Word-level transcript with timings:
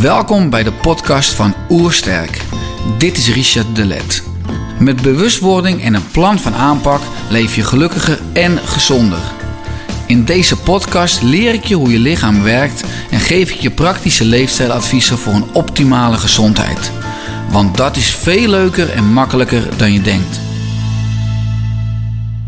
Welkom 0.00 0.50
bij 0.50 0.62
de 0.62 0.72
podcast 0.72 1.32
van 1.32 1.54
Oersterk. 1.68 2.42
Dit 2.98 3.16
is 3.16 3.28
Richard 3.28 3.76
Delet. 3.76 4.22
Met 4.78 5.02
bewustwording 5.02 5.82
en 5.82 5.94
een 5.94 6.10
plan 6.10 6.38
van 6.38 6.54
aanpak 6.54 7.00
leef 7.30 7.56
je 7.56 7.64
gelukkiger 7.64 8.20
en 8.32 8.58
gezonder. 8.58 9.18
In 10.06 10.24
deze 10.24 10.56
podcast 10.56 11.22
leer 11.22 11.54
ik 11.54 11.64
je 11.64 11.74
hoe 11.74 11.90
je 11.90 11.98
lichaam 11.98 12.42
werkt 12.42 12.84
en 13.10 13.20
geef 13.20 13.50
ik 13.50 13.60
je 13.60 13.70
praktische 13.70 14.24
leefstijladviezen 14.24 15.18
voor 15.18 15.32
een 15.32 15.54
optimale 15.54 16.16
gezondheid. 16.16 16.92
Want 17.50 17.76
dat 17.76 17.96
is 17.96 18.10
veel 18.10 18.48
leuker 18.48 18.90
en 18.90 19.12
makkelijker 19.12 19.76
dan 19.76 19.92
je 19.92 20.00
denkt. 20.00 20.40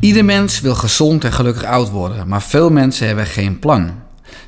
Ieder 0.01 0.25
mens 0.25 0.61
wil 0.61 0.75
gezond 0.75 1.25
en 1.25 1.33
gelukkig 1.33 1.65
oud 1.65 1.91
worden, 1.91 2.29
maar 2.29 2.43
veel 2.43 2.71
mensen 2.71 3.07
hebben 3.07 3.27
geen 3.27 3.59
plan. 3.59 3.91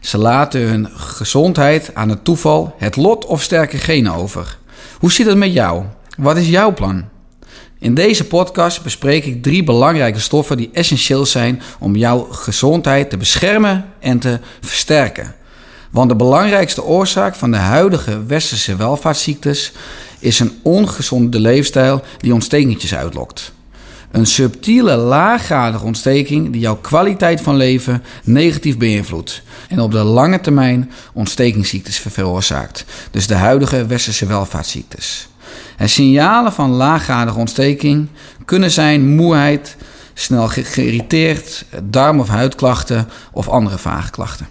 Ze 0.01 0.19
laten 0.19 0.61
hun 0.61 0.89
gezondheid 0.95 1.91
aan 1.95 2.09
het 2.09 2.25
toeval, 2.25 2.75
het 2.79 2.97
lot 2.97 3.27
of 3.27 3.43
sterke 3.43 3.79
genen 3.79 4.15
over. 4.15 4.59
Hoe 4.99 5.13
zit 5.13 5.27
het 5.27 5.37
met 5.37 5.53
jou? 5.53 5.85
Wat 6.17 6.37
is 6.37 6.49
jouw 6.49 6.75
plan? 6.75 7.05
In 7.79 7.95
deze 7.95 8.27
podcast 8.27 8.83
bespreek 8.83 9.25
ik 9.25 9.43
drie 9.43 9.65
belangrijke 9.65 10.21
stoffen 10.21 10.57
die 10.57 10.71
essentieel 10.73 11.27
zijn 11.27 11.63
om 11.79 11.97
jouw 11.97 12.23
gezondheid 12.31 13.11
te 13.11 13.17
beschermen 13.17 13.85
en 13.99 14.19
te 14.19 14.39
versterken. 14.61 15.35
Want 15.91 16.09
de 16.09 16.17
belangrijkste 16.17 16.85
oorzaak 16.85 17.35
van 17.35 17.51
de 17.51 17.57
huidige 17.57 18.25
westerse 18.25 18.77
welvaartsziektes 18.77 19.73
is 20.19 20.41
een 20.41 20.59
ongezonde 20.63 21.41
leefstijl 21.41 22.03
die 22.19 22.35
ontstekentjes 22.35 22.95
uitlokt. 22.95 23.53
Een 24.13 24.27
subtiele, 24.27 24.97
laaggradige 24.97 25.85
ontsteking 25.85 26.51
die 26.51 26.61
jouw 26.61 26.77
kwaliteit 26.77 27.41
van 27.41 27.57
leven 27.57 28.03
negatief 28.25 28.79
beïnvloedt 28.79 29.43
en 29.69 29.81
op 29.81 29.93
de 29.93 30.03
lange 30.03 30.41
termijn 30.41 30.91
ontstekingsziektes 31.13 31.99
veroorzaakt. 31.99 32.85
Dus 33.11 33.27
de 33.27 33.35
huidige 33.35 33.87
westerse 33.87 34.27
welvaartsziektes. 34.27 35.29
En 35.77 35.89
signalen 35.89 36.53
van 36.53 36.71
laaggradige 36.71 37.39
ontsteking 37.39 38.09
kunnen 38.45 38.71
zijn 38.71 39.15
moeheid, 39.15 39.77
snel 40.15 40.49
geïrriteerd, 40.49 41.65
darm- 41.83 42.21
of 42.21 42.29
huidklachten 42.29 43.09
of 43.33 43.49
andere 43.49 43.79
vage 43.79 44.11
klachten. 44.11 44.49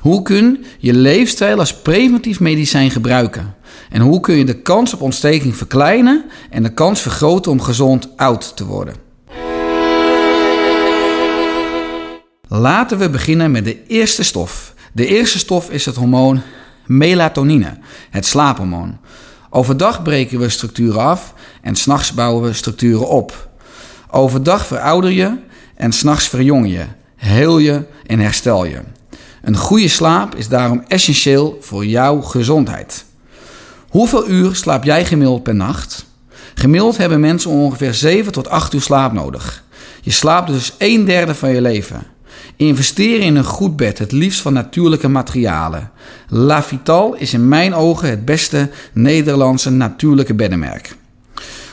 Hoe 0.00 0.22
kun 0.22 0.64
je 0.78 0.92
leefstijl 0.92 1.58
als 1.58 1.74
preventief 1.74 2.40
medicijn 2.40 2.90
gebruiken? 2.90 3.54
En 3.90 4.00
hoe 4.00 4.20
kun 4.20 4.36
je 4.36 4.44
de 4.44 4.62
kans 4.62 4.94
op 4.94 5.00
ontsteking 5.00 5.56
verkleinen 5.56 6.24
en 6.50 6.62
de 6.62 6.72
kans 6.72 7.00
vergroten 7.00 7.52
om 7.52 7.60
gezond 7.60 8.08
oud 8.16 8.56
te 8.56 8.66
worden? 8.66 8.94
Laten 12.48 12.98
we 12.98 13.10
beginnen 13.10 13.50
met 13.50 13.64
de 13.64 13.86
eerste 13.86 14.22
stof. 14.22 14.74
De 14.92 15.06
eerste 15.06 15.38
stof 15.38 15.70
is 15.70 15.84
het 15.84 15.96
hormoon 15.96 16.42
melatonine, 16.86 17.78
het 18.10 18.26
slaaphormoon. 18.26 18.98
Overdag 19.50 20.02
breken 20.02 20.38
we 20.38 20.48
structuren 20.48 21.00
af 21.00 21.34
en 21.62 21.76
s'nachts 21.76 22.12
bouwen 22.12 22.42
we 22.42 22.52
structuren 22.52 23.08
op. 23.08 23.48
Overdag 24.10 24.66
verouder 24.66 25.10
je 25.10 25.36
en 25.74 25.92
s'nachts 25.92 26.28
verjong 26.28 26.68
je, 26.70 26.84
heel 27.16 27.58
je 27.58 27.84
en 28.06 28.18
herstel 28.18 28.64
je. 28.64 28.80
Een 29.42 29.56
goede 29.56 29.88
slaap 29.88 30.34
is 30.34 30.48
daarom 30.48 30.84
essentieel 30.86 31.58
voor 31.60 31.86
jouw 31.86 32.20
gezondheid. 32.20 33.04
Hoeveel 33.88 34.28
uur 34.28 34.54
slaap 34.54 34.84
jij 34.84 35.04
gemiddeld 35.04 35.42
per 35.42 35.54
nacht? 35.54 36.06
Gemiddeld 36.54 36.96
hebben 36.96 37.20
mensen 37.20 37.50
ongeveer 37.50 37.94
7 37.94 38.32
tot 38.32 38.48
8 38.48 38.74
uur 38.74 38.80
slaap 38.80 39.12
nodig. 39.12 39.64
Je 40.02 40.10
slaapt 40.10 40.48
dus 40.48 40.74
een 40.78 41.04
derde 41.04 41.34
van 41.34 41.50
je 41.50 41.60
leven. 41.60 42.06
Investeer 42.56 43.20
in 43.20 43.36
een 43.36 43.44
goed 43.44 43.76
bed, 43.76 43.98
het 43.98 44.12
liefst 44.12 44.40
van 44.40 44.52
natuurlijke 44.52 45.08
materialen. 45.08 45.90
La 46.28 46.62
Vital 46.62 47.14
is 47.14 47.32
in 47.32 47.48
mijn 47.48 47.74
ogen 47.74 48.10
het 48.10 48.24
beste 48.24 48.70
Nederlandse 48.92 49.70
natuurlijke 49.70 50.34
beddenmerk. 50.34 50.96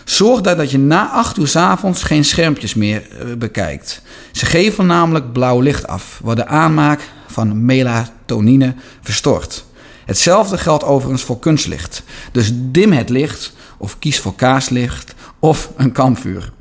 Zorg 0.03 0.41
dat 0.41 0.71
je 0.71 0.77
na 0.77 1.09
8 1.09 1.37
uur 1.37 1.47
s 1.47 1.55
avonds 1.55 2.03
geen 2.03 2.25
schermpjes 2.25 2.73
meer 2.73 3.01
eh, 3.01 3.35
bekijkt. 3.37 4.01
Ze 4.31 4.45
geven 4.45 4.85
namelijk 4.85 5.33
blauw 5.33 5.59
licht 5.59 5.87
af, 5.87 6.19
wat 6.23 6.35
de 6.35 6.47
aanmaak 6.47 7.01
van 7.27 7.65
melatonine 7.65 8.73
verstoort. 9.01 9.65
Hetzelfde 10.05 10.57
geldt 10.57 10.83
overigens 10.83 11.23
voor 11.23 11.39
kunstlicht. 11.39 12.03
Dus 12.31 12.51
dim 12.53 12.91
het 12.91 13.09
licht 13.09 13.53
of 13.77 13.99
kies 13.99 14.19
voor 14.19 14.35
kaarslicht 14.35 15.13
of 15.39 15.71
een 15.75 15.91
kampvuur. 15.91 16.51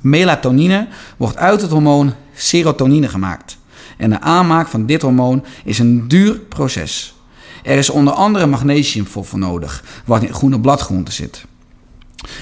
Melatonine 0.00 0.88
wordt 1.16 1.36
uit 1.36 1.60
het 1.60 1.70
hormoon 1.70 2.14
serotonine 2.34 3.08
gemaakt. 3.08 3.58
En 3.96 4.10
de 4.10 4.20
aanmaak 4.20 4.68
van 4.68 4.86
dit 4.86 5.02
hormoon 5.02 5.44
is 5.64 5.78
een 5.78 6.08
duur 6.08 6.34
proces. 6.34 7.14
Er 7.62 7.78
is 7.78 7.90
onder 7.90 8.14
andere 8.14 8.46
magnesium 8.46 9.06
voor, 9.06 9.24
voor 9.24 9.38
nodig, 9.38 9.84
wat 10.04 10.22
in 10.22 10.34
groene 10.34 10.60
bladgroenten 10.60 11.14
zit. 11.14 11.44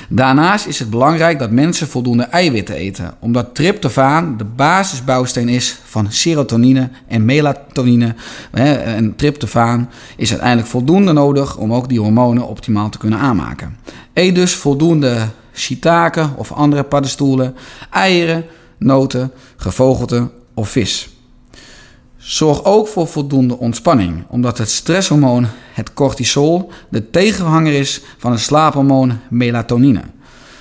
Daarnaast 0.08 0.66
is 0.66 0.78
het 0.78 0.90
belangrijk 0.90 1.38
dat 1.38 1.50
mensen 1.50 1.88
voldoende 1.88 2.22
eiwitten 2.22 2.74
eten, 2.74 3.14
omdat 3.18 3.54
tryptofaan 3.54 4.36
de 4.36 4.44
basisbouwsteen 4.44 5.48
is 5.48 5.78
van 5.84 6.12
serotonine 6.12 6.90
en 7.08 7.24
melatonine. 7.24 8.14
En 8.52 9.16
tryptofaan 9.16 9.90
is 10.16 10.30
uiteindelijk 10.30 10.68
voldoende 10.68 11.12
nodig 11.12 11.56
om 11.56 11.72
ook 11.72 11.88
die 11.88 12.00
hormonen 12.00 12.48
optimaal 12.48 12.88
te 12.88 12.98
kunnen 12.98 13.18
aanmaken. 13.18 13.76
Eet 14.12 14.34
dus 14.34 14.54
voldoende 14.54 15.28
shiitake 15.54 16.28
of 16.36 16.52
andere 16.52 16.82
paddenstoelen, 16.82 17.54
eieren, 17.90 18.44
noten, 18.78 19.32
gevogelte 19.56 20.30
of 20.54 20.68
vis. 20.68 21.15
Zorg 22.26 22.64
ook 22.64 22.88
voor 22.88 23.06
voldoende 23.06 23.58
ontspanning, 23.58 24.24
omdat 24.28 24.58
het 24.58 24.70
stresshormoon, 24.70 25.46
het 25.72 25.94
cortisol, 25.94 26.70
de 26.88 27.10
tegenhanger 27.10 27.72
is 27.72 28.00
van 28.18 28.32
het 28.32 28.40
slaaphormoon 28.40 29.18
melatonine. 29.28 30.02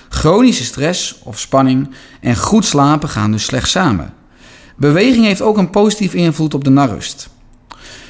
Chronische 0.10 0.64
stress 0.64 1.20
of 1.24 1.40
spanning 1.40 1.90
en 2.22 2.36
goed 2.36 2.66
slapen 2.66 3.10
gaan 3.10 3.32
dus 3.32 3.44
slecht 3.44 3.70
samen. 3.70 4.14
Beweging 4.76 5.26
heeft 5.26 5.42
ook 5.42 5.58
een 5.58 5.70
positieve 5.70 6.18
invloed 6.18 6.54
op 6.54 6.64
de 6.64 6.70
narrust. 6.70 7.30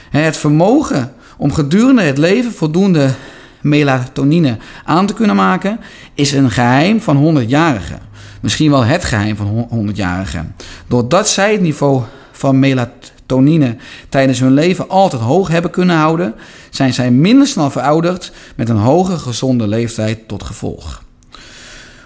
Het 0.09 0.37
vermogen 0.37 1.13
om 1.37 1.53
gedurende 1.53 2.01
het 2.01 2.17
leven 2.17 2.53
voldoende 2.53 3.13
melatonine 3.61 4.57
aan 4.85 5.05
te 5.05 5.13
kunnen 5.13 5.35
maken 5.35 5.79
is 6.13 6.31
een 6.31 6.51
geheim 6.51 7.01
van 7.01 7.37
100-jarigen. 7.37 8.01
Misschien 8.41 8.71
wel 8.71 8.83
het 8.83 9.03
geheim 9.03 9.35
van 9.35 9.69
100-jarigen. 9.71 10.55
Doordat 10.87 11.29
zij 11.29 11.51
het 11.51 11.61
niveau 11.61 12.01
van 12.31 12.59
melatonine 12.59 13.13
tonine 13.25 13.75
tijdens 14.09 14.39
hun 14.39 14.53
leven 14.53 14.89
altijd 14.89 15.21
hoog 15.21 15.47
hebben 15.47 15.71
kunnen 15.71 15.95
houden, 15.95 16.35
zijn 16.69 16.93
zij 16.93 17.11
minder 17.11 17.47
snel 17.47 17.69
verouderd 17.69 18.31
met 18.55 18.69
een 18.69 18.77
hoge 18.77 19.17
gezonde 19.17 19.67
leeftijd 19.67 20.27
tot 20.27 20.43
gevolg. 20.43 21.03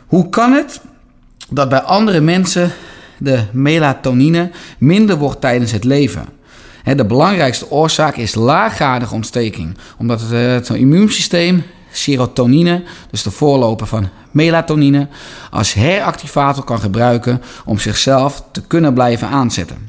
Hoe 0.07 0.29
kan 0.29 0.51
het 0.53 0.81
dat 1.49 1.69
bij 1.69 1.81
andere 1.81 2.21
mensen 2.21 2.71
de 3.17 3.43
melatonine 3.51 4.51
minder 4.77 5.17
wordt 5.17 5.41
tijdens 5.41 5.71
het 5.71 5.83
leven? 5.83 6.25
De 6.95 7.05
belangrijkste 7.05 7.71
oorzaak 7.71 8.15
is 8.15 8.35
laaggradige 8.35 9.13
ontsteking, 9.13 9.77
omdat 9.97 10.21
het 10.21 10.69
immuunsysteem 10.69 11.63
serotonine, 11.91 12.83
dus 13.11 13.23
de 13.23 13.31
voorloper 13.31 13.87
van 13.87 14.09
melatonine, 14.31 15.07
als 15.51 15.73
heractivator 15.73 16.63
kan 16.63 16.79
gebruiken 16.79 17.41
om 17.65 17.79
zichzelf 17.79 18.43
te 18.51 18.61
kunnen 18.61 18.93
blijven 18.93 19.27
aanzetten. 19.27 19.88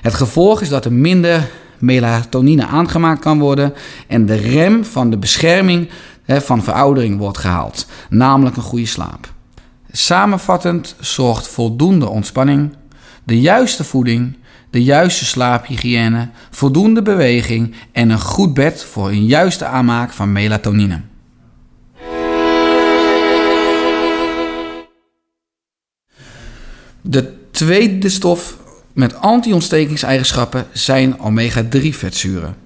Het 0.00 0.14
gevolg 0.14 0.60
is 0.60 0.68
dat 0.68 0.84
er 0.84 0.92
minder 0.92 1.50
melatonine 1.78 2.66
aangemaakt 2.66 3.20
kan 3.20 3.38
worden 3.38 3.74
en 4.06 4.26
de 4.26 4.34
rem 4.34 4.84
van 4.84 5.10
de 5.10 5.18
bescherming 5.18 5.88
van 6.26 6.62
veroudering 6.62 7.18
wordt 7.18 7.38
gehaald, 7.38 7.86
namelijk 8.10 8.56
een 8.56 8.62
goede 8.62 8.86
slaap. 8.86 9.32
Samenvattend 9.90 10.96
zorgt 11.00 11.48
voldoende 11.48 12.08
ontspanning, 12.08 12.76
de 13.24 13.40
juiste 13.40 13.84
voeding, 13.84 14.36
de 14.70 14.82
juiste 14.82 15.24
slaaphygiëne, 15.24 16.28
voldoende 16.50 17.02
beweging 17.02 17.74
en 17.92 18.10
een 18.10 18.20
goed 18.20 18.54
bed 18.54 18.84
voor 18.84 19.08
een 19.08 19.26
juiste 19.26 19.64
aanmaak 19.64 20.12
van 20.12 20.32
melatonine. 20.32 21.00
De 27.00 27.36
tweede 27.50 28.08
stof 28.08 28.56
met 28.98 29.20
anti-ontstekingseigenschappen 29.20 30.66
zijn 30.72 31.20
omega-3 31.20 31.88
vetzuren. 31.90 32.56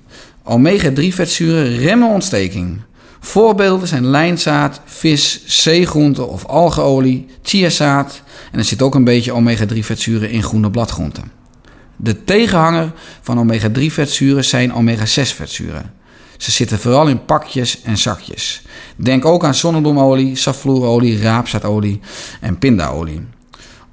Omega-3 0.42 1.08
vetzuren 1.08 1.76
remmen 1.76 2.08
ontsteking. 2.08 2.80
Voorbeelden 3.20 3.88
zijn 3.88 4.06
lijnzaad, 4.06 4.80
vis, 4.84 5.42
zeegroenten 5.46 6.28
of 6.28 6.44
algeolie, 6.44 7.26
chiazaad 7.42 8.22
en 8.52 8.58
er 8.58 8.64
zit 8.64 8.82
ook 8.82 8.94
een 8.94 9.04
beetje 9.04 9.32
omega-3 9.32 9.78
vetzuren 9.78 10.30
in 10.30 10.42
groene 10.42 10.70
bladgroenten. 10.70 11.32
De 11.96 12.24
tegenhanger 12.24 12.92
van 13.22 13.38
omega-3 13.38 13.86
vetzuren 13.86 14.44
zijn 14.44 14.74
omega-6 14.74 15.34
vetzuren. 15.34 15.92
Ze 16.36 16.50
zitten 16.50 16.78
vooral 16.78 17.08
in 17.08 17.24
pakjes 17.24 17.82
en 17.82 17.98
zakjes. 17.98 18.62
Denk 18.96 19.24
ook 19.24 19.44
aan 19.44 19.54
zonnebloemolie, 19.54 20.36
safloerolie, 20.36 21.20
raapzaadolie 21.20 22.00
en 22.40 22.58
pindaolie. 22.58 23.20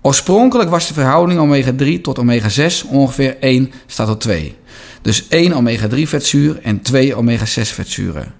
Oorspronkelijk 0.01 0.69
was 0.69 0.87
de 0.87 0.93
verhouding 0.93 1.39
omega-3 1.39 2.01
tot 2.01 2.19
omega-6 2.19 2.89
ongeveer 2.89 3.37
1 3.39 3.71
staat 3.85 4.07
tot 4.07 4.21
2. 4.21 4.55
Dus 5.01 5.27
1 5.27 5.53
omega-3 5.53 6.01
vetzuur 6.01 6.59
en 6.61 6.81
2 6.81 7.15
omega-6 7.15 7.61
vetzuren. 7.61 8.33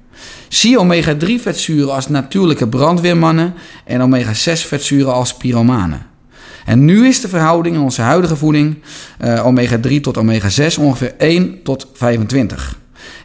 Zie 0.47 0.79
omega-3 0.79 1.25
vetzuren 1.41 1.93
als 1.93 2.07
natuurlijke 2.07 2.67
brandweermannen 2.67 3.53
en 3.85 4.01
omega-6 4.01 4.67
vetzuren 4.67 5.13
als 5.13 5.33
pyromanen. 5.33 6.07
En 6.65 6.85
nu 6.85 7.07
is 7.07 7.21
de 7.21 7.27
verhouding 7.27 7.75
in 7.75 7.81
onze 7.81 8.01
huidige 8.01 8.35
voeding 8.35 8.77
uh, 9.21 9.45
omega-3 9.45 9.99
tot 10.01 10.17
omega-6 10.17 10.79
ongeveer 10.79 11.13
1 11.17 11.63
tot 11.63 11.87
25. 11.93 12.79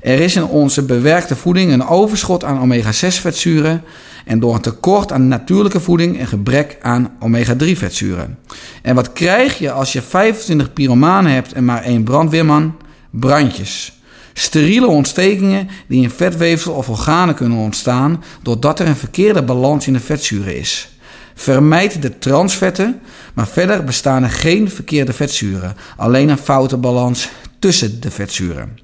Er 0.05 0.21
is 0.21 0.37
in 0.37 0.45
onze 0.45 0.83
bewerkte 0.83 1.37
voeding 1.37 1.73
een 1.73 1.87
overschot 1.87 2.45
aan 2.45 2.61
omega-6 2.61 3.09
vetzuren 3.09 3.83
en 4.25 4.41
door 4.41 4.55
een 4.55 4.61
tekort 4.61 5.13
aan 5.13 5.29
natuurlijke 5.29 5.81
voeding 5.81 6.21
een 6.21 6.27
gebrek 6.27 6.79
aan 6.83 7.13
omega-3 7.21 7.71
vetzuren. 7.71 8.39
En 8.83 8.95
wat 8.95 9.13
krijg 9.13 9.59
je 9.59 9.71
als 9.71 9.93
je 9.93 10.03
25 10.03 10.73
pyromanen 10.73 11.33
hebt 11.33 11.53
en 11.53 11.65
maar 11.65 11.83
één 11.83 12.03
brandweerman? 12.03 12.77
Brandjes. 13.11 14.01
Steriele 14.33 14.87
ontstekingen 14.87 15.69
die 15.89 16.03
in 16.03 16.11
vetweefsel 16.11 16.73
of 16.73 16.89
organen 16.89 17.35
kunnen 17.35 17.59
ontstaan 17.59 18.25
doordat 18.43 18.81
er 18.81 18.87
een 18.87 18.97
verkeerde 18.97 19.43
balans 19.43 19.87
in 19.87 19.93
de 19.93 20.01
vetzuren 20.01 20.59
is. 20.59 20.99
Vermijd 21.35 22.03
de 22.03 22.19
transvetten, 22.19 23.01
maar 23.35 23.49
verder 23.49 23.85
bestaan 23.85 24.23
er 24.23 24.31
geen 24.31 24.71
verkeerde 24.71 25.13
vetzuren, 25.13 25.77
alleen 25.97 26.29
een 26.29 26.39
foute 26.39 26.77
balans 26.77 27.29
tussen 27.59 28.01
de 28.01 28.11
vetzuren. 28.11 28.84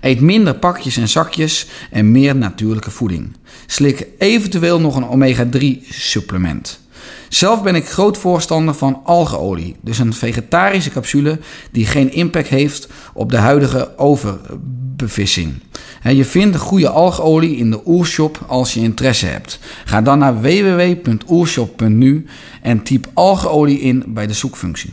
Eet 0.00 0.20
minder 0.20 0.54
pakjes 0.54 0.96
en 0.96 1.08
zakjes 1.08 1.66
en 1.90 2.12
meer 2.12 2.36
natuurlijke 2.36 2.90
voeding. 2.90 3.36
Slik 3.66 4.06
eventueel 4.18 4.80
nog 4.80 4.96
een 4.96 5.08
omega-3 5.08 5.88
supplement. 5.88 6.80
Zelf 7.28 7.62
ben 7.62 7.74
ik 7.74 7.88
groot 7.88 8.18
voorstander 8.18 8.74
van 8.74 9.00
algeolie, 9.04 9.76
dus 9.80 9.98
een 9.98 10.14
vegetarische 10.14 10.90
capsule 10.90 11.38
die 11.70 11.86
geen 11.86 12.12
impact 12.12 12.48
heeft 12.48 12.88
op 13.14 13.30
de 13.30 13.36
huidige 13.36 13.98
overbevissing. 13.98 15.54
Je 16.02 16.24
vindt 16.24 16.52
de 16.52 16.58
goede 16.58 16.88
algeolie 16.88 17.56
in 17.56 17.70
de 17.70 17.80
Oershop 17.86 18.44
als 18.46 18.74
je 18.74 18.80
interesse 18.80 19.26
hebt. 19.26 19.58
Ga 19.84 20.02
dan 20.02 20.18
naar 20.18 20.40
www.oershop.nu 20.40 22.26
en 22.62 22.82
typ 22.82 23.10
algeolie 23.14 23.80
in 23.80 24.04
bij 24.06 24.26
de 24.26 24.32
zoekfunctie. 24.32 24.92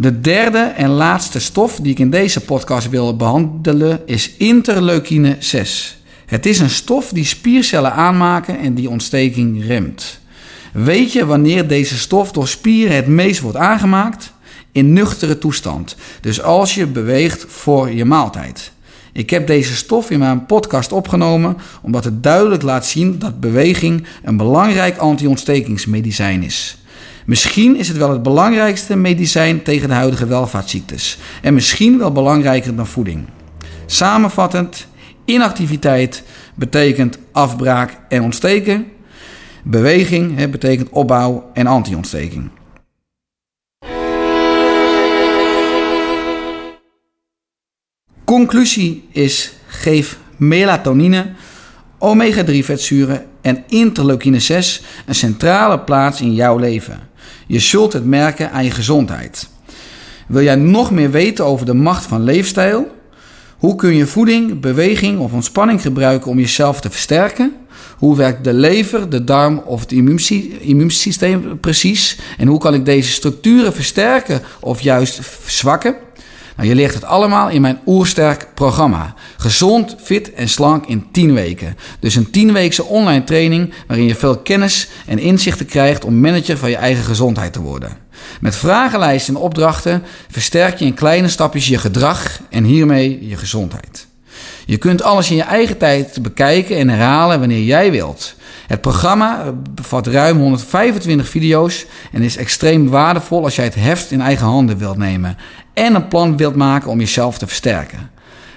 De 0.00 0.20
derde 0.20 0.58
en 0.58 0.88
laatste 0.88 1.38
stof 1.38 1.76
die 1.76 1.92
ik 1.92 1.98
in 1.98 2.10
deze 2.10 2.40
podcast 2.40 2.88
wil 2.88 3.16
behandelen 3.16 4.00
is 4.06 4.30
interleukine 4.36 5.36
6. 5.38 5.98
Het 6.26 6.46
is 6.46 6.58
een 6.58 6.70
stof 6.70 7.08
die 7.08 7.24
spiercellen 7.24 7.92
aanmaken 7.92 8.58
en 8.58 8.74
die 8.74 8.90
ontsteking 8.90 9.66
remt. 9.66 10.20
Weet 10.72 11.12
je 11.12 11.26
wanneer 11.26 11.68
deze 11.68 11.98
stof 11.98 12.32
door 12.32 12.48
spieren 12.48 12.96
het 12.96 13.06
meest 13.06 13.40
wordt 13.40 13.56
aangemaakt? 13.56 14.32
In 14.72 14.92
nuchtere 14.92 15.38
toestand. 15.38 15.96
Dus 16.20 16.42
als 16.42 16.74
je 16.74 16.86
beweegt 16.86 17.44
voor 17.48 17.90
je 17.90 18.04
maaltijd. 18.04 18.72
Ik 19.12 19.30
heb 19.30 19.46
deze 19.46 19.76
stof 19.76 20.10
in 20.10 20.18
mijn 20.18 20.46
podcast 20.46 20.92
opgenomen 20.92 21.56
omdat 21.82 22.04
het 22.04 22.22
duidelijk 22.22 22.62
laat 22.62 22.86
zien 22.86 23.18
dat 23.18 23.40
beweging 23.40 24.06
een 24.22 24.36
belangrijk 24.36 24.96
anti-ontstekingsmedicijn 24.96 26.42
is. 26.42 26.78
Misschien 27.28 27.76
is 27.76 27.88
het 27.88 27.96
wel 27.96 28.10
het 28.10 28.22
belangrijkste 28.22 28.96
medicijn 28.96 29.62
tegen 29.62 29.88
de 29.88 29.94
huidige 29.94 30.26
welvaartsziektes. 30.26 31.18
En 31.42 31.54
misschien 31.54 31.98
wel 31.98 32.12
belangrijker 32.12 32.76
dan 32.76 32.86
voeding. 32.86 33.26
Samenvattend, 33.86 34.86
inactiviteit 35.24 36.22
betekent 36.54 37.18
afbraak 37.32 37.98
en 38.08 38.22
ontsteken. 38.22 38.86
Beweging 39.64 40.50
betekent 40.50 40.88
opbouw 40.90 41.50
en 41.54 41.66
anti-ontsteking. 41.66 42.50
Conclusie 48.24 49.08
is: 49.10 49.52
geef 49.66 50.18
melatonine, 50.36 51.32
omega-3 51.98 52.58
vetzuren 52.58 53.26
en 53.40 53.64
interleukine 53.66 54.40
6 54.40 54.82
een 55.06 55.14
centrale 55.14 55.80
plaats 55.80 56.20
in 56.20 56.34
jouw 56.34 56.58
leven. 56.58 57.07
Je 57.46 57.58
zult 57.58 57.92
het 57.92 58.04
merken 58.04 58.52
aan 58.52 58.64
je 58.64 58.70
gezondheid. 58.70 59.48
Wil 60.26 60.42
jij 60.42 60.54
nog 60.54 60.90
meer 60.90 61.10
weten 61.10 61.44
over 61.44 61.66
de 61.66 61.74
macht 61.74 62.06
van 62.06 62.22
leefstijl? 62.22 62.96
Hoe 63.58 63.74
kun 63.74 63.94
je 63.94 64.06
voeding, 64.06 64.60
beweging 64.60 65.18
of 65.18 65.32
ontspanning 65.32 65.82
gebruiken 65.82 66.30
om 66.30 66.38
jezelf 66.38 66.80
te 66.80 66.90
versterken? 66.90 67.56
Hoe 67.96 68.16
werkt 68.16 68.44
de 68.44 68.52
lever, 68.52 69.10
de 69.10 69.24
darm 69.24 69.62
of 69.64 69.80
het 69.80 69.92
immuunsysteem 70.60 71.60
precies? 71.60 72.18
En 72.38 72.46
hoe 72.46 72.58
kan 72.58 72.74
ik 72.74 72.84
deze 72.84 73.10
structuren 73.10 73.72
versterken 73.72 74.42
of 74.60 74.80
juist 74.80 75.18
verzwakken? 75.22 75.94
Nou, 76.58 76.70
je 76.70 76.76
leert 76.76 76.94
het 76.94 77.04
allemaal 77.04 77.48
in 77.48 77.60
mijn 77.60 77.78
Oersterk 77.86 78.46
programma. 78.54 79.14
Gezond, 79.36 79.96
fit 80.02 80.32
en 80.32 80.48
slank 80.48 80.86
in 80.86 81.06
10 81.12 81.34
weken. 81.34 81.76
Dus 82.00 82.14
een 82.14 82.26
10-weekse 82.26 82.84
online 82.84 83.24
training 83.24 83.72
waarin 83.86 84.06
je 84.06 84.14
veel 84.14 84.38
kennis 84.38 84.88
en 85.06 85.18
inzichten 85.18 85.66
krijgt 85.66 86.04
om 86.04 86.20
manager 86.20 86.58
van 86.58 86.70
je 86.70 86.76
eigen 86.76 87.04
gezondheid 87.04 87.52
te 87.52 87.60
worden. 87.60 87.96
Met 88.40 88.56
vragenlijsten 88.56 89.34
en 89.34 89.40
opdrachten 89.40 90.02
versterk 90.30 90.78
je 90.78 90.84
in 90.84 90.94
kleine 90.94 91.28
stapjes 91.28 91.68
je 91.68 91.78
gedrag 91.78 92.40
en 92.50 92.64
hiermee 92.64 93.28
je 93.28 93.36
gezondheid. 93.36 94.06
Je 94.66 94.76
kunt 94.76 95.02
alles 95.02 95.30
in 95.30 95.36
je 95.36 95.42
eigen 95.42 95.78
tijd 95.78 96.22
bekijken 96.22 96.76
en 96.76 96.88
herhalen 96.88 97.38
wanneer 97.38 97.62
jij 97.62 97.90
wilt. 97.90 98.34
Het 98.68 98.80
programma 98.80 99.52
bevat 99.70 100.06
ruim 100.06 100.38
125 100.38 101.28
video's 101.28 101.86
en 102.12 102.22
is 102.22 102.36
extreem 102.36 102.88
waardevol 102.88 103.44
als 103.44 103.56
jij 103.56 103.64
het 103.64 103.74
heft 103.74 104.10
in 104.10 104.20
eigen 104.20 104.46
handen 104.46 104.78
wilt 104.78 104.96
nemen 104.96 105.36
en 105.74 105.94
een 105.94 106.08
plan 106.08 106.36
wilt 106.36 106.54
maken 106.54 106.90
om 106.90 106.98
jezelf 106.98 107.38
te 107.38 107.46
versterken. 107.46 108.10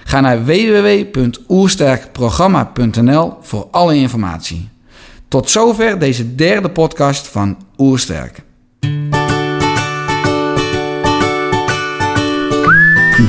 Ga 0.04 0.20
naar 0.20 0.44
www.oersterkprogramma.nl 0.44 3.36
voor 3.40 3.68
alle 3.70 3.94
informatie. 3.94 4.68
Tot 5.28 5.50
zover 5.50 5.98
deze 5.98 6.34
derde 6.34 6.70
podcast 6.70 7.28
van 7.28 7.56
Oersterk. 7.78 8.42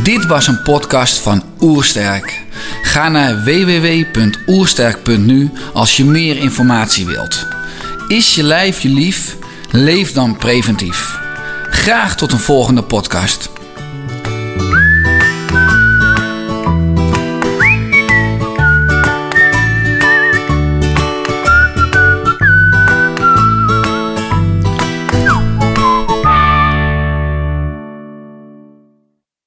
Dit 0.03 0.25
was 0.25 0.47
een 0.47 0.61
podcast 0.61 1.19
van 1.19 1.44
Oersterk. 1.59 2.41
Ga 2.81 3.09
naar 3.09 3.44
www.oersterk.nu 3.44 5.51
als 5.73 5.97
je 5.97 6.05
meer 6.05 6.38
informatie 6.38 7.05
wilt. 7.05 7.47
Is 8.07 8.36
je 8.36 8.43
lijf 8.43 8.81
je 8.81 8.89
lief? 8.89 9.38
Leef 9.72 10.12
dan 10.12 10.38
preventief. 10.38 11.19
Graag 11.69 12.15
tot 12.15 12.31
een 12.31 12.39
volgende 12.39 12.83
podcast. 12.83 13.50